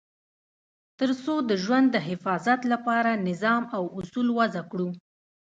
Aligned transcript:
تر 0.99 1.09
څو 1.23 1.33
د 1.49 1.51
ژوند 1.63 1.87
د 1.91 1.97
حفاظت 2.07 2.61
لپاره 2.73 3.11
نظام 3.29 3.63
او 3.77 3.83
اصول 3.99 4.27
وضع 4.39 4.63
کړو. 4.71 4.89